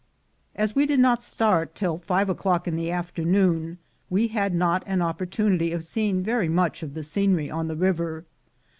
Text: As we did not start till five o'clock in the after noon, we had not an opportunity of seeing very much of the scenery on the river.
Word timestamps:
As 0.55 0.73
we 0.75 0.87
did 0.87 0.99
not 0.99 1.21
start 1.21 1.75
till 1.75 1.99
five 1.99 2.27
o'clock 2.27 2.67
in 2.67 2.75
the 2.75 2.89
after 2.89 3.23
noon, 3.23 3.77
we 4.09 4.29
had 4.29 4.55
not 4.55 4.83
an 4.87 4.99
opportunity 5.03 5.71
of 5.73 5.83
seeing 5.83 6.23
very 6.23 6.49
much 6.49 6.81
of 6.81 6.95
the 6.95 7.03
scenery 7.03 7.51
on 7.51 7.67
the 7.67 7.75
river. 7.75 8.25